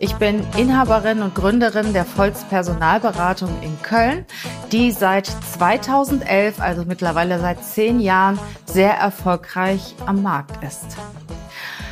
Ich 0.00 0.14
bin 0.14 0.46
Inhaberin 0.56 1.22
und 1.22 1.34
Gründerin 1.34 1.92
der 1.92 2.04
Volz 2.04 2.44
Personalberatung 2.44 3.50
in 3.62 3.82
Köln, 3.82 4.26
die 4.70 4.92
seit 4.92 5.26
2011, 5.26 6.60
also 6.60 6.84
mittlerweile 6.84 7.40
seit 7.40 7.64
zehn 7.64 7.98
Jahren, 7.98 8.38
sehr 8.64 8.94
erfolgreich 8.94 9.96
am 10.06 10.22
Markt 10.22 10.62
ist. 10.62 10.96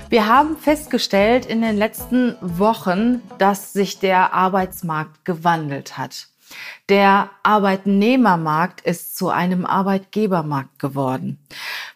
Wir 0.08 0.28
haben 0.28 0.56
festgestellt 0.56 1.46
in 1.46 1.62
den 1.62 1.76
letzten 1.76 2.36
Wochen, 2.40 3.22
dass 3.38 3.72
sich 3.72 3.98
der 3.98 4.32
Arbeitsmarkt 4.32 5.24
gewandelt 5.24 5.98
hat. 5.98 6.28
Der 6.88 7.30
Arbeitnehmermarkt 7.42 8.82
ist 8.82 9.16
zu 9.16 9.30
einem 9.30 9.66
Arbeitgebermarkt 9.66 10.78
geworden. 10.78 11.40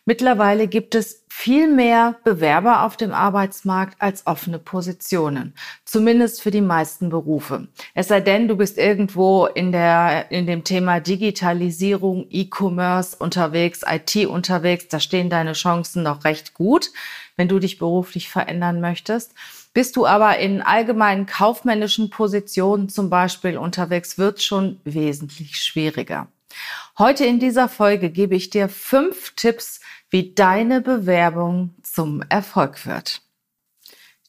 Mittlerweile 0.05 0.67
gibt 0.67 0.97
es 0.97 1.25
viel 1.41 1.69
mehr 1.69 2.17
Bewerber 2.23 2.83
auf 2.83 2.99
dem 2.99 3.15
Arbeitsmarkt 3.15 3.97
als 4.03 4.27
offene 4.27 4.59
Positionen. 4.59 5.55
Zumindest 5.87 6.43
für 6.43 6.51
die 6.51 6.61
meisten 6.61 7.09
Berufe. 7.09 7.69
Es 7.95 8.09
sei 8.09 8.21
denn, 8.21 8.47
du 8.47 8.59
bist 8.59 8.77
irgendwo 8.77 9.47
in 9.47 9.73
der, 9.73 10.31
in 10.31 10.47
dem 10.47 10.65
Thema 10.65 11.01
Digitalisierung, 11.01 12.27
E-Commerce 12.29 13.17
unterwegs, 13.17 13.81
IT 13.91 14.27
unterwegs. 14.27 14.89
Da 14.89 15.01
stehen 15.01 15.31
deine 15.31 15.55
Chancen 15.55 16.03
noch 16.03 16.25
recht 16.25 16.53
gut, 16.53 16.91
wenn 17.37 17.49
du 17.49 17.59
dich 17.59 17.79
beruflich 17.79 18.29
verändern 18.29 18.83
möchtest. 18.83 19.33
Bist 19.73 19.97
du 19.97 20.05
aber 20.05 20.37
in 20.41 20.61
allgemeinen 20.61 21.25
kaufmännischen 21.25 22.11
Positionen 22.11 22.91
zum 22.91 23.09
Beispiel 23.09 23.57
unterwegs, 23.57 24.19
wird 24.19 24.43
schon 24.43 24.79
wesentlich 24.85 25.57
schwieriger. 25.57 26.29
Heute 26.99 27.25
in 27.25 27.39
dieser 27.39 27.69
Folge 27.69 28.11
gebe 28.11 28.35
ich 28.35 28.51
dir 28.51 28.69
fünf 28.69 29.35
Tipps, 29.37 29.81
wie 30.11 30.35
deine 30.35 30.81
Bewerbung 30.81 31.75
zum 31.83 32.23
Erfolg 32.29 32.85
wird. 32.87 33.23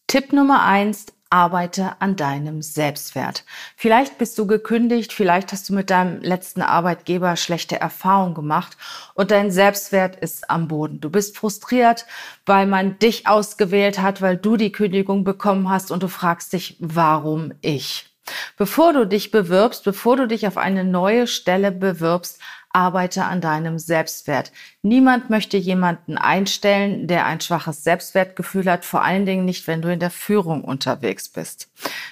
Tipp 0.08 0.32
Nummer 0.34 0.64
eins, 0.64 1.08
arbeite 1.32 1.94
an 2.00 2.18
deinem 2.18 2.62
Selbstwert. 2.62 3.46
Vielleicht 3.78 4.18
bist 4.18 4.38
du 4.38 4.46
gekündigt, 4.46 5.14
vielleicht 5.14 5.54
hast 5.54 5.70
du 5.70 5.74
mit 5.74 5.90
deinem 5.90 6.22
letzten 6.22 6.62
Arbeitgeber 6.62 7.38
schlechte 7.38 7.80
Erfahrungen 7.80 8.36
gemacht 8.36 8.78
und 9.16 9.32
dein 9.32 9.50
Selbstwert 9.50 10.18
ist 10.18 10.50
am 10.50 10.68
Boden. 10.68 11.00
Du 11.00 11.10
bist 11.10 11.38
frustriert, 11.38 12.06
weil 12.46 12.68
man 12.68 13.00
dich 13.00 13.28
ausgewählt 13.28 14.00
hat, 14.02 14.22
weil 14.22 14.36
du 14.36 14.58
die 14.58 14.74
Kündigung 14.74 15.24
bekommen 15.24 15.70
hast 15.70 15.90
und 15.90 16.04
du 16.04 16.10
fragst 16.10 16.52
dich, 16.52 16.76
warum 16.80 17.54
ich? 17.62 18.10
Bevor 18.58 18.94
du 18.94 19.08
dich 19.08 19.32
bewirbst, 19.32 19.84
bevor 19.84 20.18
du 20.18 20.28
dich 20.28 20.46
auf 20.48 20.58
eine 20.58 20.84
neue 20.84 21.28
Stelle 21.28 21.72
bewirbst, 21.72 22.40
arbeite 22.74 23.26
an 23.26 23.42
deinem 23.42 23.80
Selbstwert. 23.80 24.52
Niemand 24.82 25.30
möchte 25.30 25.58
jemanden 25.58 26.18
einstellen, 26.18 27.08
der 27.08 27.26
ein 27.26 27.42
schwaches 27.42 27.84
Selbstwertgefühl 27.84 28.70
hat, 28.70 28.86
vor 28.86 29.04
allen 29.04 29.26
Dingen 29.26 29.46
nicht, 29.46 29.68
wenn 29.68 29.82
du 29.82 29.92
in 29.92 30.00
der 30.00 30.12
Führung 30.12 30.64
unterwegs 30.64 31.30
bist. 31.30 31.70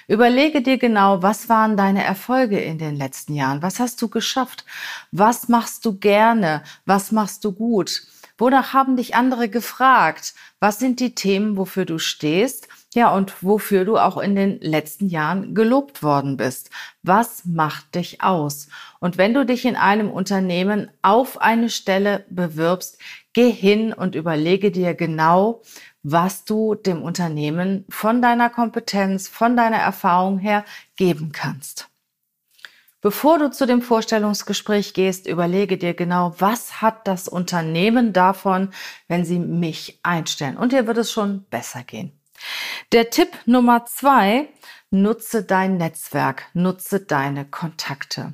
Überlege 0.08 0.62
dir 0.62 0.78
genau, 0.78 1.22
was 1.22 1.48
waren 1.48 1.76
deine 1.76 2.04
Erfolge 2.04 2.58
in 2.58 2.78
den 2.78 2.96
letzten 2.96 3.34
Jahren? 3.34 3.62
Was 3.62 3.80
hast 3.80 4.00
du 4.02 4.08
geschafft? 4.08 4.64
Was 5.12 5.48
machst 5.48 5.84
du 5.84 5.98
gerne? 5.98 6.62
Was 6.86 7.12
machst 7.12 7.44
du 7.44 7.52
gut? 7.52 8.02
Wonach 8.38 8.72
haben 8.72 8.96
dich 8.96 9.14
andere 9.14 9.48
gefragt? 9.48 10.34
Was 10.60 10.78
sind 10.78 10.98
die 11.00 11.14
Themen, 11.14 11.56
wofür 11.56 11.84
du 11.84 11.98
stehst? 11.98 12.68
Ja, 12.92 13.14
und 13.14 13.44
wofür 13.44 13.84
du 13.84 13.98
auch 13.98 14.18
in 14.18 14.34
den 14.34 14.58
letzten 14.60 15.08
Jahren 15.08 15.54
gelobt 15.54 16.02
worden 16.02 16.36
bist. 16.36 16.70
Was 17.04 17.44
macht 17.44 17.94
dich 17.94 18.20
aus? 18.20 18.68
Und 18.98 19.16
wenn 19.16 19.32
du 19.32 19.46
dich 19.46 19.64
in 19.64 19.76
einem 19.76 20.10
Unternehmen 20.10 20.90
auf 21.00 21.40
eine 21.40 21.70
Stelle 21.70 22.24
bewirbst, 22.30 22.98
geh 23.32 23.50
hin 23.52 23.92
und 23.92 24.16
überlege 24.16 24.72
dir 24.72 24.94
genau, 24.94 25.62
was 26.02 26.44
du 26.44 26.74
dem 26.74 27.02
Unternehmen 27.02 27.84
von 27.88 28.22
deiner 28.22 28.50
Kompetenz, 28.50 29.28
von 29.28 29.56
deiner 29.56 29.78
Erfahrung 29.78 30.38
her 30.38 30.64
geben 30.96 31.30
kannst. 31.30 31.88
Bevor 33.00 33.38
du 33.38 33.50
zu 33.52 33.66
dem 33.66 33.82
Vorstellungsgespräch 33.82 34.94
gehst, 34.94 35.28
überlege 35.28 35.78
dir 35.78 35.94
genau, 35.94 36.34
was 36.38 36.82
hat 36.82 37.06
das 37.06 37.28
Unternehmen 37.28 38.12
davon, 38.12 38.70
wenn 39.06 39.24
sie 39.24 39.38
mich 39.38 40.00
einstellen. 40.02 40.56
Und 40.56 40.72
dir 40.72 40.88
wird 40.88 40.98
es 40.98 41.12
schon 41.12 41.44
besser 41.44 41.84
gehen. 41.84 42.12
Der 42.92 43.08
Tipp 43.08 43.28
Nummer 43.46 43.86
zwei, 43.86 44.48
nutze 44.90 45.44
dein 45.44 45.76
Netzwerk, 45.76 46.46
nutze 46.54 46.98
deine 46.98 47.44
Kontakte. 47.44 48.32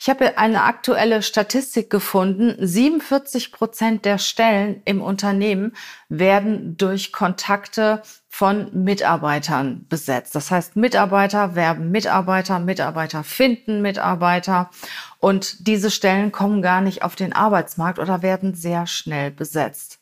Ich 0.00 0.08
habe 0.08 0.38
eine 0.38 0.62
aktuelle 0.62 1.20
Statistik 1.20 1.90
gefunden. 1.90 2.54
47 2.58 3.52
Prozent 3.52 4.06
der 4.06 4.16
Stellen 4.16 4.80
im 4.86 5.02
Unternehmen 5.02 5.76
werden 6.08 6.78
durch 6.78 7.12
Kontakte 7.12 8.00
von 8.30 8.70
Mitarbeitern 8.72 9.84
besetzt. 9.90 10.34
Das 10.34 10.50
heißt, 10.50 10.74
Mitarbeiter 10.74 11.54
werben 11.54 11.90
Mitarbeiter, 11.90 12.60
Mitarbeiter 12.60 13.22
finden 13.22 13.82
Mitarbeiter 13.82 14.70
und 15.18 15.68
diese 15.68 15.90
Stellen 15.90 16.32
kommen 16.32 16.62
gar 16.62 16.80
nicht 16.80 17.02
auf 17.02 17.14
den 17.14 17.34
Arbeitsmarkt 17.34 17.98
oder 17.98 18.22
werden 18.22 18.54
sehr 18.54 18.86
schnell 18.86 19.30
besetzt. 19.30 20.01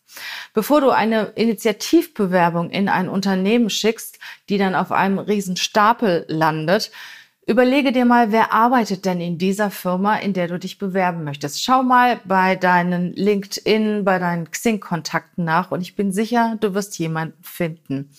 Bevor 0.55 0.81
du 0.81 0.91
eine 0.91 1.33
Initiativbewerbung 1.37 2.71
in 2.71 2.89
ein 2.89 3.09
Unternehmen 3.09 3.71
schickst, 3.71 4.19
die 4.49 4.59
dann 4.59 4.75
auf 4.75 4.93
einem 4.93 5.19
riesen 5.19 5.57
Stapel 5.57 6.25
landet, 6.29 6.91
Überlege 7.51 7.91
dir 7.91 8.05
mal, 8.05 8.31
wer 8.31 8.53
arbeitet 8.53 9.05
denn 9.05 9.21
in 9.21 9.37
dieser 9.37 9.73
Firma, 9.73 10.15
in 10.15 10.35
der 10.35 10.47
du 10.47 10.57
dich 10.57 10.79
bewerben 10.79 11.25
möchtest. 11.25 11.65
Schau 11.65 11.83
mal 11.83 12.21
bei 12.25 12.55
deinen 12.55 13.13
LinkedIn, 13.15 14.05
bei 14.05 14.21
deinen 14.21 14.49
Xing-Kontakten 14.53 15.45
nach 15.45 15.73
und 15.73 15.81
ich 15.81 15.97
bin 15.97 16.13
sicher, 16.13 16.59
du 16.61 16.75
wirst 16.75 16.97
jemanden 17.01 17.43
finden. 17.43 18.11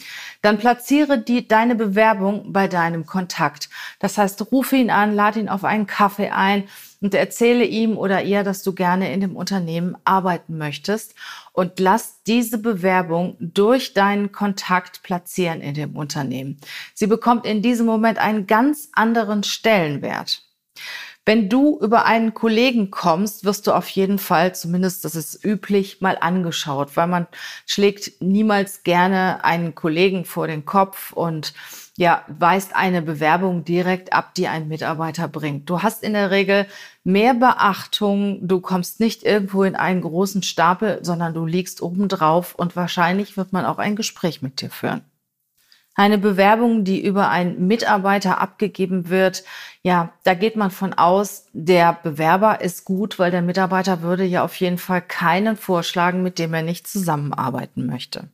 Dann 0.41 0.57
platziere 0.57 1.17
die, 1.17 1.47
deine 1.47 1.75
Bewerbung 1.75 2.51
bei 2.51 2.67
deinem 2.67 3.05
Kontakt. 3.05 3.69
Das 3.99 4.17
heißt, 4.17 4.51
rufe 4.51 4.75
ihn 4.75 4.89
an, 4.89 5.15
lade 5.15 5.39
ihn 5.39 5.47
auf 5.47 5.63
einen 5.63 5.87
Kaffee 5.87 6.31
ein 6.31 6.65
und 7.01 7.15
erzähle 7.15 7.65
ihm 7.65 7.97
oder 7.97 8.23
ihr, 8.23 8.43
dass 8.43 8.63
du 8.63 8.73
gerne 8.73 9.11
in 9.11 9.19
dem 9.21 9.35
Unternehmen 9.35 9.97
arbeiten 10.05 10.57
möchtest 10.57 11.15
und 11.51 11.79
lass 11.79 12.23
diese 12.23 12.59
Bewerbung 12.59 13.35
durch 13.39 13.93
deinen 13.93 14.31
Kontakt 14.31 15.03
platzieren 15.03 15.61
in 15.61 15.73
dem 15.73 15.95
Unternehmen. 15.95 16.59
Sie 16.93 17.07
bekommt 17.07 17.45
in 17.45 17.61
diesem 17.61 17.87
Moment 17.87 18.19
einen 18.19 18.47
ganz 18.47 18.89
anderen 18.93 19.43
Stellenwert. 19.43 20.43
Wenn 21.23 21.49
du 21.49 21.77
über 21.79 22.05
einen 22.05 22.33
Kollegen 22.33 22.89
kommst, 22.89 23.45
wirst 23.45 23.67
du 23.67 23.73
auf 23.73 23.87
jeden 23.89 24.17
Fall, 24.17 24.55
zumindest 24.55 25.05
das 25.05 25.15
ist 25.15 25.45
üblich, 25.45 26.01
mal 26.01 26.17
angeschaut, 26.19 26.97
weil 26.97 27.05
man 27.05 27.27
schlägt 27.67 28.21
niemals 28.21 28.81
gerne 28.81 29.43
einen 29.43 29.75
Kollegen 29.75 30.25
vor 30.25 30.47
den 30.47 30.65
Kopf 30.65 31.13
und 31.13 31.53
ja, 31.95 32.25
weist 32.27 32.75
eine 32.75 33.03
Bewerbung 33.03 33.63
direkt 33.65 34.13
ab, 34.13 34.33
die 34.33 34.47
ein 34.47 34.67
Mitarbeiter 34.67 35.27
bringt. 35.27 35.69
Du 35.69 35.83
hast 35.83 36.01
in 36.01 36.13
der 36.13 36.31
Regel 36.31 36.65
mehr 37.03 37.35
Beachtung, 37.35 38.47
du 38.47 38.59
kommst 38.59 38.99
nicht 38.99 39.21
irgendwo 39.21 39.63
in 39.63 39.75
einen 39.75 40.01
großen 40.01 40.41
Stapel, 40.41 40.99
sondern 41.03 41.35
du 41.35 41.45
liegst 41.45 41.83
oben 41.83 42.07
drauf 42.07 42.55
und 42.55 42.75
wahrscheinlich 42.75 43.37
wird 43.37 43.53
man 43.53 43.65
auch 43.65 43.77
ein 43.77 43.95
Gespräch 43.95 44.41
mit 44.41 44.61
dir 44.61 44.71
führen. 44.71 45.01
Eine 45.95 46.17
Bewerbung, 46.17 46.83
die 46.83 47.03
über 47.03 47.29
einen 47.29 47.67
Mitarbeiter 47.67 48.39
abgegeben 48.39 49.09
wird, 49.09 49.43
ja, 49.83 50.13
da 50.23 50.33
geht 50.33 50.55
man 50.55 50.71
von 50.71 50.93
aus, 50.93 51.47
der 51.53 51.99
Bewerber 52.01 52.61
ist 52.61 52.85
gut, 52.85 53.19
weil 53.19 53.31
der 53.31 53.41
Mitarbeiter 53.41 54.01
würde 54.01 54.23
ja 54.23 54.43
auf 54.43 54.55
jeden 54.55 54.77
Fall 54.77 55.01
keinen 55.01 55.57
vorschlagen, 55.57 56.23
mit 56.23 56.39
dem 56.39 56.53
er 56.53 56.61
nicht 56.61 56.87
zusammenarbeiten 56.87 57.85
möchte. 57.87 58.29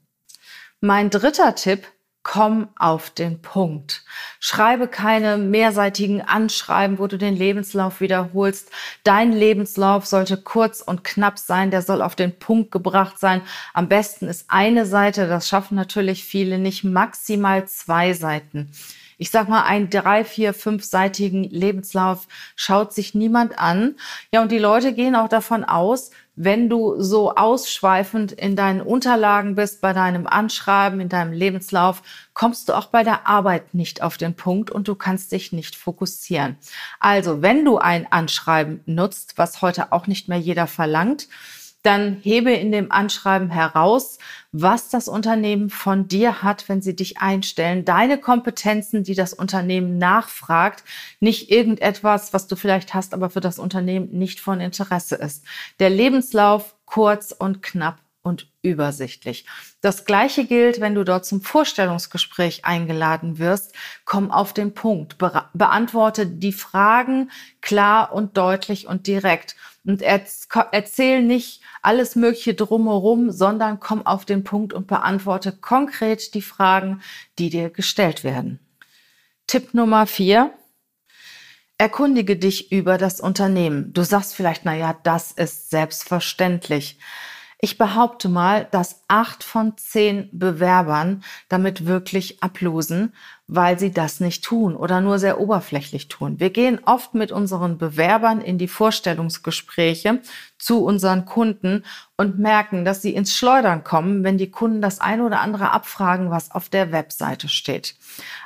Mein 0.82 1.10
dritter 1.10 1.56
Tipp, 1.56 1.88
komm 2.28 2.68
auf 2.78 3.10
den 3.10 3.42
Punkt. 3.42 4.04
Schreibe 4.42 4.90
keine 4.90 5.38
mehrseitigen 5.38 6.22
Anschreiben, 6.22 7.00
wo 7.00 7.08
du 7.08 7.18
den 7.18 7.38
Lebenslauf 7.38 8.02
wiederholst. 8.02 8.70
Dein 9.06 9.32
Lebenslauf 9.32 10.06
sollte 10.06 10.36
kurz 10.36 10.82
und 10.82 11.06
knapp 11.06 11.40
sein, 11.40 11.72
der 11.72 11.82
soll 11.82 12.02
auf 12.02 12.18
den 12.18 12.38
Punkt 12.38 12.72
gebracht 12.72 13.18
sein. 13.18 13.42
Am 13.74 13.88
besten 13.88 14.28
ist 14.28 14.46
eine 14.50 14.86
Seite, 14.86 15.30
das 15.30 15.48
schaffen 15.48 15.76
natürlich 15.76 16.26
viele 16.26 16.60
nicht, 16.60 16.84
maximal 16.84 17.66
zwei 17.66 18.12
Seiten. 18.12 18.72
Ich 19.18 19.32
sag 19.32 19.48
mal, 19.48 19.64
einen 19.64 19.90
drei, 19.90 20.26
vier, 20.26 20.54
fünfseitigen 20.54 21.46
Lebenslauf 21.46 22.28
schaut 22.58 22.94
sich 22.94 23.16
niemand 23.16 23.58
an. 23.58 23.96
Ja, 24.34 24.42
und 24.42 24.52
die 24.52 24.60
Leute 24.60 24.92
gehen 24.94 25.16
auch 25.16 25.30
davon 25.30 25.64
aus, 25.64 26.12
wenn 26.38 26.70
du 26.70 27.02
so 27.02 27.34
ausschweifend 27.34 28.32
in 28.32 28.56
deinen 28.56 28.80
Unterlagen 28.80 29.56
bist, 29.56 29.82
bei 29.82 29.92
deinem 29.92 30.28
Anschreiben, 30.28 31.00
in 31.00 31.10
deinem 31.10 31.34
Lebenslauf, 31.34 32.04
kommst 32.36 32.70
du 32.70 32.74
auch 32.74 32.86
bei 32.86 33.04
der 33.04 33.28
Arbeit 33.28 33.74
nicht 33.74 34.04
auf 34.04 34.18
den 34.18 34.36
Punkt 34.36 34.70
und 34.70 34.88
du 34.88 34.94
kannst 34.94 35.32
dich 35.32 35.52
nicht 35.52 35.76
fokussieren. 35.76 36.56
Also, 37.00 37.42
wenn 37.42 37.66
du 37.66 37.80
ein 37.80 38.10
Anschreiben 38.12 38.82
nutzt, 38.86 39.40
was 39.40 39.64
heute 39.64 39.92
auch 39.92 40.06
nicht 40.06 40.30
mehr 40.30 40.38
jeder 40.38 40.68
verlangt, 40.68 41.28
dann 41.88 42.18
hebe 42.22 42.52
in 42.52 42.74
dem 42.74 42.92
Anschreiben 42.92 43.50
heraus, 43.50 44.20
was 44.52 44.90
das 44.90 45.08
Unternehmen 45.08 45.70
von 45.70 46.10
dir 46.10 46.44
hat, 46.44 46.68
wenn 46.68 46.82
sie 46.82 46.96
dich 46.96 47.20
einstellen. 47.20 47.86
Deine 47.86 48.18
Kompetenzen, 48.18 49.04
die 49.04 49.16
das 49.16 49.34
Unternehmen 49.34 49.98
nachfragt, 49.98 50.84
nicht 51.22 51.50
irgendetwas, 51.50 52.34
was 52.34 52.48
du 52.48 52.58
vielleicht 52.58 52.94
hast, 52.94 53.14
aber 53.14 53.30
für 53.30 53.40
das 53.40 53.58
Unternehmen 53.58 54.10
nicht 54.12 54.42
von 54.42 54.60
Interesse 54.60 55.16
ist. 55.16 55.46
Der 55.80 55.90
Lebenslauf 55.90 56.76
kurz 56.86 57.32
und 57.32 57.64
knapp 57.64 58.02
und 58.22 58.48
übersichtlich. 58.62 59.46
Das 59.80 60.04
gleiche 60.04 60.46
gilt, 60.46 60.82
wenn 60.82 60.94
du 60.94 61.06
dort 61.06 61.26
zum 61.26 61.42
Vorstellungsgespräch 61.42 62.66
eingeladen 62.66 63.40
wirst. 63.40 63.74
Komm 64.04 64.32
auf 64.32 64.52
den 64.52 64.74
Punkt. 64.74 65.18
Be 65.18 65.46
beantworte 65.54 66.28
die 66.28 66.52
Fragen 66.52 67.32
klar 67.62 68.12
und 68.12 68.36
deutlich 68.36 68.88
und 68.88 69.08
direkt. 69.08 69.56
Und 69.88 70.02
erzähl 70.02 71.24
nicht 71.24 71.62
alles 71.82 72.18
Mögliche 72.18 72.54
drumherum, 72.54 73.32
sondern 73.32 73.80
komm 73.80 74.06
auf 74.06 74.26
den 74.26 74.44
Punkt 74.44 74.74
und 74.74 74.86
beantworte 74.86 75.54
konkret 75.54 76.34
die 76.34 76.42
Fragen, 76.42 77.02
die 77.40 77.50
dir 77.50 77.70
gestellt 77.70 78.26
werden. 78.26 78.60
Tipp 79.48 79.74
Nummer 79.74 80.06
vier. 80.06 80.52
Erkundige 81.78 82.36
dich 82.36 82.70
über 82.74 82.98
das 82.98 83.22
Unternehmen. 83.22 83.94
Du 83.94 84.04
sagst 84.04 84.36
vielleicht, 84.36 84.66
na 84.66 84.76
ja, 84.76 84.94
das 85.04 85.32
ist 85.32 85.70
selbstverständlich. 85.70 87.00
Ich 87.60 87.80
behaupte 87.80 88.30
mal, 88.30 88.68
dass 88.70 89.02
acht 89.08 89.44
von 89.44 89.76
zehn 89.78 90.30
Bewerbern 90.32 91.24
damit 91.50 91.88
wirklich 91.88 92.44
ablosen, 92.44 93.14
weil 93.48 93.80
sie 93.80 93.92
das 93.92 94.20
nicht 94.20 94.44
tun 94.44 94.76
oder 94.76 95.02
nur 95.02 95.18
sehr 95.18 95.40
oberflächlich 95.40 96.08
tun. 96.08 96.40
Wir 96.40 96.52
gehen 96.52 96.80
oft 96.86 97.16
mit 97.16 97.32
unseren 97.32 97.80
Bewerbern 97.80 98.42
in 98.42 98.60
die 98.60 98.68
Vorstellungsgespräche 98.68 100.22
zu 100.60 100.84
unseren 100.84 101.26
Kunden 101.26 101.84
und 102.16 102.38
merken, 102.38 102.86
dass 102.86 103.02
sie 103.02 103.16
ins 103.16 103.36
Schleudern 103.36 103.84
kommen, 103.84 104.24
wenn 104.24 104.38
die 104.38 104.52
Kunden 104.52 104.82
das 104.82 105.00
eine 105.00 105.24
oder 105.24 105.42
andere 105.42 105.72
abfragen, 105.72 106.30
was 106.30 106.52
auf 106.52 106.70
der 106.70 106.92
Webseite 106.92 107.48
steht. 107.48 107.96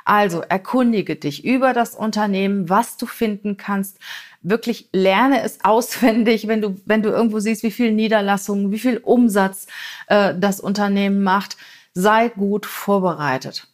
Also 0.06 0.40
erkundige 0.40 1.16
dich 1.16 1.44
über 1.44 1.74
das 1.74 1.94
Unternehmen, 1.94 2.70
was 2.70 2.96
du 2.96 3.04
finden 3.04 3.58
kannst, 3.58 3.98
wirklich 4.42 4.88
lerne 4.92 5.42
es 5.42 5.58
auswendig, 5.64 6.48
wenn 6.48 6.60
du, 6.60 6.76
wenn 6.84 7.02
du 7.02 7.10
irgendwo 7.10 7.38
siehst, 7.38 7.62
wie 7.62 7.70
viel 7.70 7.92
Niederlassungen, 7.92 8.70
wie 8.70 8.78
viel 8.78 8.98
Umsatz 8.98 9.66
äh, 10.08 10.34
das 10.38 10.60
Unternehmen 10.60 11.22
macht. 11.22 11.56
Sei 11.94 12.28
gut 12.28 12.66
vorbereitet. 12.66 13.68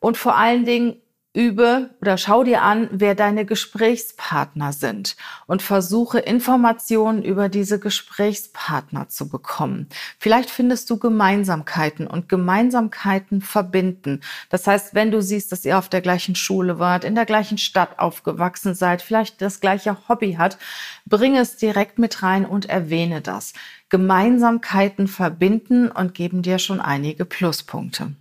Und 0.00 0.16
vor 0.16 0.36
allen 0.36 0.64
Dingen 0.64 0.96
übe 1.32 1.90
oder 2.00 2.18
schau 2.18 2.42
dir 2.42 2.62
an, 2.62 2.88
wer 2.90 3.14
deine 3.14 3.44
Gesprächspartner 3.44 4.72
sind 4.72 5.16
und 5.46 5.62
versuche 5.62 6.18
Informationen 6.18 7.22
über 7.22 7.48
diese 7.48 7.78
Gesprächspartner 7.78 9.08
zu 9.08 9.28
bekommen. 9.28 9.88
Vielleicht 10.18 10.50
findest 10.50 10.90
du 10.90 10.98
Gemeinsamkeiten 10.98 12.08
und 12.08 12.28
Gemeinsamkeiten 12.28 13.42
verbinden. 13.42 14.20
Das 14.48 14.66
heißt, 14.66 14.94
wenn 14.94 15.12
du 15.12 15.22
siehst, 15.22 15.52
dass 15.52 15.64
ihr 15.64 15.78
auf 15.78 15.88
der 15.88 16.00
gleichen 16.00 16.34
Schule 16.34 16.80
wart, 16.80 17.04
in 17.04 17.14
der 17.14 17.26
gleichen 17.26 17.58
Stadt 17.58 18.00
aufgewachsen 18.00 18.74
seid, 18.74 19.00
vielleicht 19.00 19.40
das 19.40 19.60
gleiche 19.60 20.08
Hobby 20.08 20.32
hat, 20.34 20.58
bring 21.06 21.36
es 21.36 21.56
direkt 21.56 22.00
mit 22.00 22.24
rein 22.24 22.44
und 22.44 22.68
erwähne 22.68 23.20
das. 23.20 23.52
Gemeinsamkeiten 23.88 25.06
verbinden 25.06 25.92
und 25.92 26.14
geben 26.14 26.42
dir 26.42 26.58
schon 26.58 26.80
einige 26.80 27.24
Pluspunkte. 27.24 28.14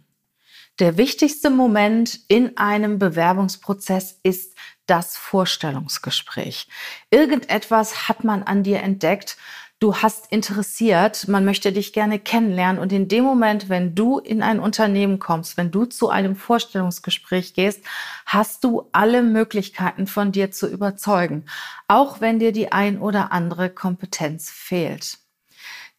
Der 0.80 0.96
wichtigste 0.96 1.50
Moment 1.50 2.22
in 2.30 2.56
einem 2.58 3.00
Bewerbungsprozess 3.00 4.18
ist 4.24 4.56
das 4.86 5.18
Vorstellungsgespräch. 5.18 6.70
Irgendetwas 7.12 8.08
hat 8.08 8.24
man 8.24 8.44
an 8.44 8.64
dir 8.64 8.80
entdeckt, 8.80 9.36
du 9.80 9.98
hast 9.98 10.32
interessiert, 10.32 11.28
man 11.28 11.44
möchte 11.44 11.74
dich 11.74 11.92
gerne 11.92 12.18
kennenlernen 12.18 12.82
und 12.82 12.94
in 12.94 13.10
dem 13.10 13.26
Moment, 13.26 13.68
wenn 13.68 13.94
du 13.94 14.20
in 14.20 14.42
ein 14.42 14.62
Unternehmen 14.62 15.20
kommst, 15.20 15.58
wenn 15.58 15.70
du 15.70 15.84
zu 15.84 16.10
einem 16.10 16.38
Vorstellungsgespräch 16.38 17.54
gehst, 17.54 17.84
hast 18.26 18.64
du 18.64 18.88
alle 18.94 19.22
Möglichkeiten 19.22 20.08
von 20.08 20.32
dir 20.32 20.50
zu 20.50 20.66
überzeugen, 20.70 21.44
auch 21.90 22.22
wenn 22.22 22.40
dir 22.40 22.54
die 22.54 22.72
ein 22.72 23.00
oder 23.00 23.34
andere 23.34 23.70
Kompetenz 23.70 24.50
fehlt. 24.50 25.18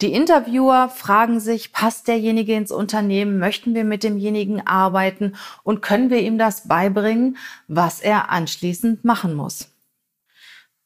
Die 0.00 0.14
Interviewer 0.14 0.88
fragen 0.88 1.40
sich, 1.40 1.72
passt 1.72 2.08
derjenige 2.08 2.54
ins 2.54 2.72
Unternehmen? 2.72 3.38
Möchten 3.38 3.74
wir 3.74 3.84
mit 3.84 4.02
demjenigen 4.02 4.66
arbeiten? 4.66 5.36
Und 5.62 5.82
können 5.82 6.08
wir 6.08 6.20
ihm 6.20 6.38
das 6.38 6.66
beibringen, 6.68 7.36
was 7.68 8.00
er 8.00 8.30
anschließend 8.30 9.04
machen 9.04 9.34
muss? 9.34 9.68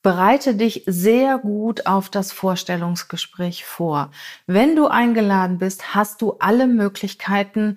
Bereite 0.03 0.57
dich 0.57 0.83
sehr 0.87 1.39
gut 1.39 1.87
auf 1.87 2.11
das 2.11 2.33
Vorstellungsgespräch 2.33 3.65
vor. 3.65 4.11
Wenn 4.47 4.75
du 4.75 4.89
eingeladen 4.89 5.59
bist, 5.59 5.95
hast 5.95 6.21
du 6.21 6.33
alle 6.41 6.67
Möglichkeiten, 6.67 7.77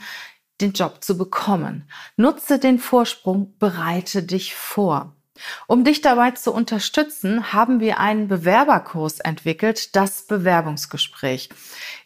den 0.60 0.74
Job 0.74 1.04
zu 1.04 1.18
bekommen. 1.18 1.88
Nutze 2.16 2.58
den 2.58 2.80
Vorsprung, 2.80 3.54
bereite 3.60 4.24
dich 4.24 4.56
vor. 4.56 5.17
Um 5.68 5.84
dich 5.84 6.02
dabei 6.02 6.32
zu 6.32 6.54
unterstützen, 6.54 7.54
haben 7.54 7.80
wir 7.80 8.00
einen 8.00 8.28
Bewerberkurs 8.28 9.20
entwickelt, 9.20 9.96
das 9.96 10.28
Bewerbungsgespräch. 10.28 11.50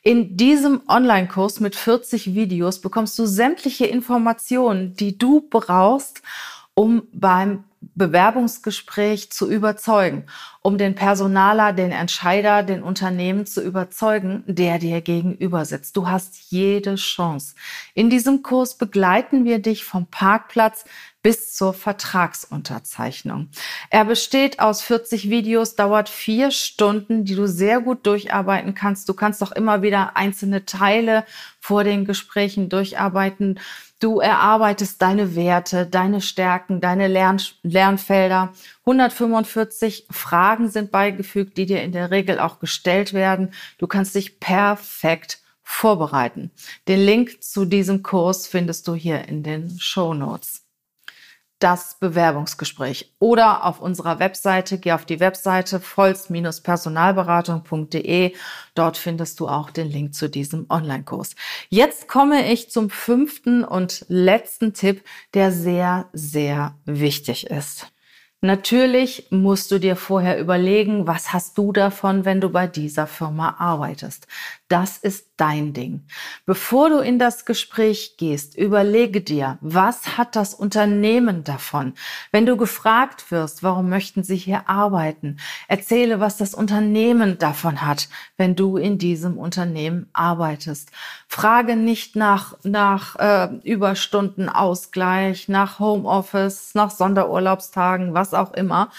In 0.03 0.37
diesem 0.37 0.81
Online-Kurs 0.87 1.59
mit 1.59 1.75
40 1.75 2.33
Videos 2.33 2.81
bekommst 2.81 3.17
du 3.19 3.25
sämtliche 3.25 3.85
Informationen, 3.85 4.95
die 4.95 5.17
du 5.17 5.47
brauchst, 5.49 6.21
um 6.73 7.03
beim 7.11 7.65
Bewerbungsgespräch 7.95 9.31
zu 9.31 9.49
überzeugen, 9.49 10.25
um 10.63 10.77
den 10.77 10.93
Personaler, 10.93 11.73
den 11.73 11.91
Entscheider, 11.91 12.61
den 12.61 12.83
Unternehmen 12.83 13.45
zu 13.45 13.61
überzeugen, 13.61 14.43
der 14.45 14.77
dir 14.77 15.01
gegenüber 15.01 15.65
sitzt. 15.65 15.97
Du 15.97 16.07
hast 16.07 16.51
jede 16.51 16.95
Chance. 16.95 17.55
In 17.95 18.09
diesem 18.11 18.43
Kurs 18.43 18.77
begleiten 18.77 19.43
wir 19.43 19.59
dich 19.59 19.83
vom 19.83 20.05
Parkplatz 20.05 20.85
bis 21.23 21.53
zur 21.53 21.73
Vertragsunterzeichnung. 21.73 23.49
Er 23.89 24.05
besteht 24.05 24.59
aus 24.59 24.81
40 24.81 25.29
Videos, 25.29 25.75
dauert 25.75 26.09
vier 26.09 26.51
Stunden, 26.51 27.25
die 27.25 27.35
du 27.35 27.47
sehr 27.47 27.79
gut 27.79 28.05
durcharbeiten 28.05 28.73
kannst. 28.73 29.07
Du 29.07 29.13
kannst 29.13 29.43
auch 29.43 29.51
immer 29.51 29.81
wieder 29.81 30.15
einzelne 30.17 30.65
Teile 30.65 31.25
vor 31.59 31.83
den 31.83 32.05
Gesprächen 32.05 32.69
durcharbeiten. 32.69 33.59
Du 33.99 34.19
erarbeitest 34.19 34.99
deine 34.99 35.35
Werte, 35.35 35.85
deine 35.85 36.21
Stärken, 36.21 36.81
deine 36.81 37.07
Lern 37.07 37.39
Lernfelder. 37.61 38.51
145 38.85 40.07
Fragen 40.09 40.69
sind 40.69 40.91
beigefügt, 40.91 41.57
die 41.57 41.65
dir 41.65 41.83
in 41.83 41.91
der 41.91 42.11
Regel 42.11 42.39
auch 42.39 42.59
gestellt 42.59 43.13
werden. 43.13 43.53
Du 43.77 43.87
kannst 43.87 44.15
dich 44.15 44.39
perfekt 44.39 45.39
vorbereiten. 45.61 46.51
Den 46.87 46.99
Link 46.99 47.43
zu 47.43 47.65
diesem 47.65 48.03
Kurs 48.03 48.47
findest 48.47 48.87
du 48.87 48.95
hier 48.95 49.27
in 49.27 49.43
den 49.43 49.79
Show 49.79 50.13
Notes 50.13 50.61
das 51.61 51.95
Bewerbungsgespräch. 51.99 53.13
Oder 53.19 53.65
auf 53.65 53.79
unserer 53.79 54.17
Webseite, 54.19 54.77
geh 54.79 54.93
auf 54.93 55.05
die 55.05 55.19
Webseite 55.19 55.79
volz-personalberatung.de. 55.79 58.33
Dort 58.73 58.97
findest 58.97 59.39
du 59.39 59.47
auch 59.47 59.69
den 59.69 59.87
Link 59.89 60.15
zu 60.15 60.27
diesem 60.29 60.65
Online-Kurs. 60.69 61.35
Jetzt 61.69 62.07
komme 62.07 62.51
ich 62.51 62.71
zum 62.71 62.89
fünften 62.89 63.63
und 63.63 64.05
letzten 64.09 64.73
Tipp, 64.73 65.03
der 65.33 65.51
sehr, 65.51 66.09
sehr 66.13 66.75
wichtig 66.85 67.47
ist. 67.47 67.91
Natürlich 68.43 69.27
musst 69.29 69.69
du 69.69 69.77
dir 69.77 69.95
vorher 69.95 70.39
überlegen, 70.39 71.05
was 71.05 71.31
hast 71.31 71.59
du 71.59 71.71
davon, 71.71 72.25
wenn 72.25 72.41
du 72.41 72.49
bei 72.49 72.65
dieser 72.65 73.05
Firma 73.05 73.57
arbeitest. 73.59 74.25
Das 74.67 74.97
ist 74.97 75.27
dein 75.37 75.73
Ding. 75.73 76.07
Bevor 76.45 76.89
du 76.89 76.99
in 76.99 77.19
das 77.19 77.45
Gespräch 77.45 78.15
gehst, 78.17 78.57
überlege 78.57 79.21
dir, 79.21 79.57
was 79.61 80.17
hat 80.17 80.35
das 80.35 80.53
Unternehmen 80.53 81.43
davon? 81.43 81.93
Wenn 82.31 82.45
du 82.45 82.57
gefragt 82.57 83.31
wirst, 83.31 83.63
warum 83.63 83.89
möchten 83.89 84.23
sie 84.23 84.37
hier 84.37 84.69
arbeiten, 84.69 85.37
erzähle, 85.67 86.19
was 86.19 86.37
das 86.37 86.53
Unternehmen 86.55 87.37
davon 87.37 87.81
hat, 87.81 88.07
wenn 88.37 88.55
du 88.55 88.77
in 88.77 88.97
diesem 88.97 89.37
Unternehmen 89.37 90.09
arbeitest. 90.13 90.91
Frage 91.27 91.75
nicht 91.75 92.15
nach, 92.15 92.55
nach 92.63 93.17
äh, 93.17 93.49
Überstundenausgleich, 93.63 95.49
nach 95.49 95.79
Homeoffice, 95.79 96.75
nach 96.75 96.91
Sonderurlaubstagen, 96.91 98.13
was 98.31 98.33
auch 98.33 98.53
immer, 98.53 98.89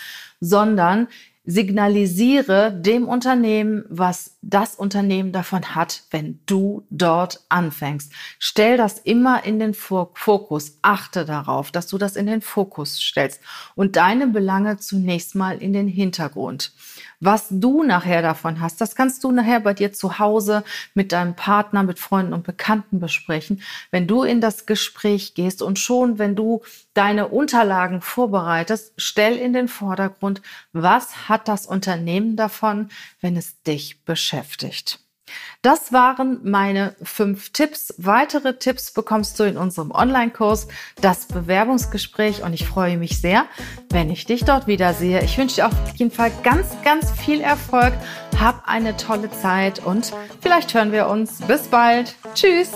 sondern 0.41 1.09
signalisiere 1.45 2.73
dem 2.73 3.09
Unternehmen, 3.09 3.85
was 3.89 4.37
das 4.43 4.77
Unternehmen 4.77 5.33
davon 5.33 5.75
hat, 5.75 6.05
wenn 6.13 6.39
du 6.47 6.87
dort 6.91 7.45
anfängst. 7.49 8.13
Stell 8.39 8.77
das 8.77 9.01
immer 9.01 9.45
in 9.45 9.59
den 9.59 9.75
Fokus. 9.75 10.79
Achte 10.83 11.25
darauf, 11.25 11.73
dass 11.73 11.89
du 11.89 11.99
das 11.99 12.15
in 12.15 12.27
den 12.27 12.43
Fokus 12.43 13.01
stellst 13.01 13.41
und 13.75 13.97
deine 13.97 14.29
Belange 14.29 14.77
zunächst 14.77 15.35
mal 15.35 15.61
in 15.61 15.73
den 15.73 15.89
Hintergrund. 15.89 16.75
Was 17.25 17.47
du 17.51 17.85
nachher 17.85 18.21
davon 18.21 18.61
hast, 18.61 18.81
das 18.81 18.97
kannst 18.97 19.23
du 19.23 19.31
nachher 19.31 19.61
bei 19.61 19.75
dir 19.75 19.93
zu 19.93 20.19
Hause 20.19 20.65
mit 20.93 21.13
deinem 21.13 21.37
Partner, 21.37 21.85
mit 21.85 22.01
Freunden 22.01 22.33
und 22.33 22.43
Bekannten 22.43 22.99
besprechen. 22.99 23.63
Wenn 23.93 24.09
du 24.09 24.25
in 24.25 24.41
das 24.41 24.67
Gespräch 24.67 25.35
gehst 25.35 25.63
und 25.63 25.79
schon, 25.79 26.19
wenn 26.19 26.35
du 26.35 26.63
deine 26.95 27.29
Unterlagen 27.29 28.01
vorbereitest, 28.01 28.95
stell 28.97 29.37
in 29.37 29.53
den 29.53 29.69
Vordergrund, 29.69 30.43
was 30.73 31.29
hat 31.29 31.47
das 31.47 31.65
Unternehmen 31.65 32.35
davon, 32.35 32.89
wenn 33.21 33.37
es 33.37 33.63
dich 33.63 34.05
beschäftigt. 34.05 34.99
Das 35.63 35.93
waren 35.93 36.41
meine 36.43 36.97
fünf 37.03 37.51
Tipps. 37.51 37.95
Weitere 37.97 38.59
Tipps 38.59 38.93
bekommst 38.93 39.39
du 39.39 39.45
in 39.45 39.57
unserem 39.57 39.93
Online-Kurs, 39.93 40.69
das 41.01 41.27
Bewerbungsgespräch. 41.27 42.43
Und 42.43 42.53
ich 42.53 42.67
freue 42.67 42.97
mich 42.97 43.21
sehr, 43.21 43.45
wenn 43.91 44.11
ich 44.11 44.25
dich 44.25 44.45
dort 44.45 44.67
wiedersehe. 44.67 45.23
Ich 45.23 45.39
wünsche 45.39 45.57
dir 45.57 45.67
auf 45.67 45.75
jeden 45.95 46.11
Fall 46.11 46.33
ganz, 46.43 46.67
ganz 46.83 47.11
viel 47.13 47.41
Erfolg. 47.41 47.95
Hab 48.41 48.67
eine 48.67 48.97
tolle 48.97 49.31
Zeit 49.31 49.85
und 49.85 50.13
vielleicht 50.41 50.75
hören 50.75 50.91
wir 50.91 51.07
uns. 51.07 51.41
Bis 51.43 51.69
bald. 51.69 52.17
Tschüss. 52.35 52.73